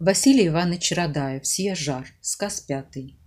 Василий 0.00 0.48
Иванович 0.48 0.92
Радаев, 0.92 1.46
«Сия 1.46 1.74
жар», 1.74 2.06
сказ 2.22 2.62
пятый. 2.62 3.20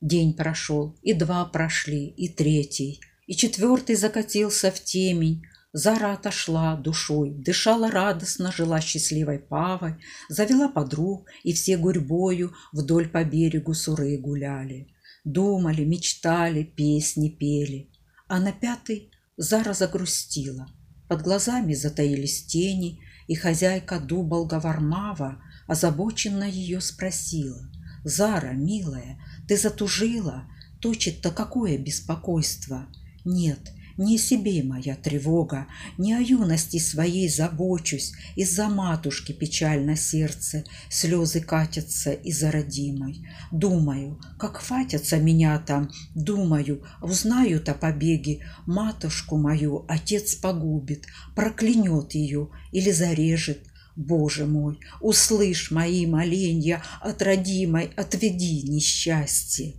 День 0.00 0.32
прошел, 0.32 0.98
и 1.02 1.12
два 1.12 1.44
прошли, 1.44 2.06
и 2.06 2.30
третий, 2.30 3.02
и 3.26 3.36
четвертый 3.36 3.94
закатился 3.94 4.70
в 4.70 4.82
темень. 4.82 5.42
Зара 5.74 6.14
отошла 6.14 6.76
душой, 6.76 7.28
дышала 7.28 7.90
радостно, 7.90 8.50
жила 8.50 8.80
счастливой 8.80 9.38
павой, 9.38 9.96
завела 10.30 10.70
подруг, 10.70 11.28
и 11.44 11.52
все 11.52 11.76
гурьбою 11.76 12.54
вдоль 12.72 13.10
по 13.10 13.22
берегу 13.22 13.74
суры 13.74 14.16
гуляли. 14.16 14.88
Думали, 15.24 15.84
мечтали, 15.84 16.62
песни 16.62 17.28
пели. 17.28 17.90
А 18.28 18.40
на 18.40 18.52
пятый 18.52 19.10
Зара 19.36 19.74
загрустила. 19.74 20.68
Под 21.06 21.20
глазами 21.20 21.74
затаились 21.74 22.46
тени, 22.46 22.98
и 23.26 23.34
хозяйка 23.34 24.00
Дуболга 24.00 24.58
Вармава 24.58 25.42
озабоченно 25.68 26.44
ее 26.44 26.80
спросила. 26.80 27.70
«Зара, 28.02 28.52
милая, 28.52 29.18
ты 29.46 29.56
затужила? 29.56 30.44
Точит-то 30.80 31.30
какое 31.30 31.78
беспокойство?» 31.78 32.86
«Нет, 33.24 33.72
не 33.98 34.14
о 34.14 34.18
себе 34.18 34.62
моя 34.62 34.94
тревога, 34.94 35.66
не 35.98 36.14
о 36.14 36.20
юности 36.20 36.78
своей 36.78 37.28
забочусь, 37.28 38.12
Из-за 38.36 38.68
матушки 38.68 39.32
печально 39.32 39.96
сердце, 39.96 40.64
слезы 40.88 41.40
катятся 41.40 42.12
из-за 42.12 42.52
родимой. 42.52 43.26
Думаю, 43.50 44.20
как 44.38 44.58
хватятся 44.58 45.18
меня 45.18 45.58
там, 45.58 45.90
думаю, 46.14 46.84
узнают 47.02 47.68
о 47.68 47.74
побеге, 47.74 48.46
Матушку 48.66 49.36
мою 49.36 49.84
отец 49.88 50.36
погубит, 50.36 51.06
проклянет 51.34 52.14
ее 52.14 52.50
или 52.70 52.92
зарежет, 52.92 53.66
Боже 53.98 54.46
мой, 54.46 54.78
услышь 55.00 55.72
мои 55.72 56.06
моленья 56.06 56.84
от 57.00 57.20
родимой, 57.20 57.90
отведи 57.96 58.62
несчастье. 58.62 59.74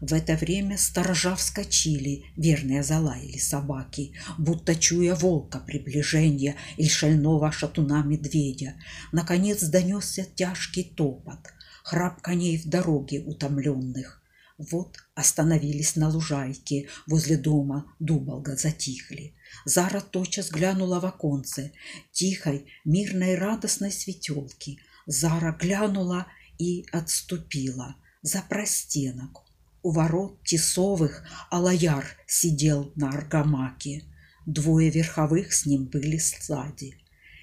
В 0.00 0.14
это 0.14 0.34
время 0.34 0.78
сторожа 0.78 1.36
вскочили, 1.36 2.24
верные 2.38 2.82
залаяли 2.82 3.36
собаки, 3.36 4.14
будто 4.38 4.74
чуя 4.74 5.14
волка 5.14 5.58
приближения 5.58 6.56
или 6.78 6.88
шального 6.88 7.52
шатуна 7.52 8.02
медведя. 8.02 8.76
Наконец 9.12 9.62
донесся 9.62 10.24
тяжкий 10.24 10.84
топот, 10.84 11.52
храп 11.84 12.22
коней 12.22 12.56
в 12.56 12.66
дороге 12.66 13.20
утомленных. 13.20 14.22
Вот 14.70 14.98
остановились 15.14 15.96
на 15.96 16.10
лужайке 16.10 16.88
возле 17.06 17.38
дома, 17.38 17.94
дуболга 17.98 18.56
затихли. 18.56 19.34
Зара 19.64 20.00
тотчас 20.00 20.50
глянула 20.50 21.00
в 21.00 21.06
оконце, 21.06 21.72
тихой, 22.12 22.66
мирной, 22.84 23.36
радостной 23.36 23.90
светелки. 23.90 24.78
Зара 25.06 25.56
глянула 25.58 26.26
и 26.58 26.84
отступила 26.92 27.96
за 28.20 28.42
простенок, 28.42 29.46
у 29.82 29.92
ворот 29.92 30.44
Тесовых 30.44 31.24
Алаяр 31.50 32.04
сидел 32.26 32.92
на 32.96 33.08
аргамаке. 33.08 34.04
Двое 34.44 34.90
верховых 34.90 35.54
с 35.54 35.64
ним 35.64 35.86
были 35.86 36.18
сзади. 36.18 36.98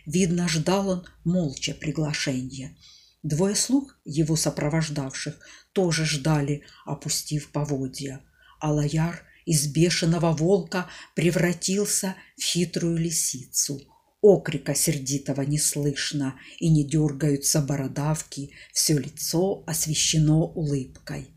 Видно, 0.06 0.48
ждал 0.48 0.90
он 0.90 1.08
молча 1.24 1.74
приглашения. 1.74 2.78
Двое 3.24 3.56
слуг, 3.56 4.00
его 4.06 4.36
сопровождавших, 4.36 5.40
тоже 5.74 6.06
ждали, 6.06 6.64
опустив 6.86 7.52
поводья. 7.52 8.22
Алаяр 8.60 9.24
из 9.46 9.68
бешеного 9.68 10.34
волка 10.34 10.90
превратился 11.16 12.16
в 12.38 12.42
хитрую 12.42 12.98
лисицу. 12.98 13.82
Окрика 14.22 14.76
сердитого 14.76 15.42
не 15.42 15.60
слышно, 15.60 16.40
и 16.60 16.70
не 16.70 16.84
дергаются 16.84 17.62
бородавки, 17.62 18.52
все 18.74 18.98
лицо 18.98 19.64
освещено 19.68 20.46
улыбкой. 20.46 21.37